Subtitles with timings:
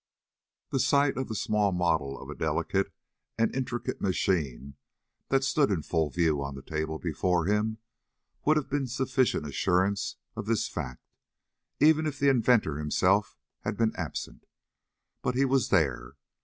[0.71, 2.91] The sight of the small model of a delicate
[3.37, 4.73] and intricate machine
[5.29, 7.77] that stood in full view on a table before him
[8.43, 11.05] would have been sufficient assurance of this fact,
[11.79, 14.47] even if the inventor himself had been absent.
[15.21, 16.13] But he was there.